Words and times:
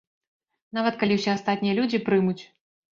Нават 0.79 0.97
калі 1.05 1.13
ўсе 1.19 1.31
астатнія 1.37 1.79
людзі 1.83 2.05
прымуць. 2.11 2.39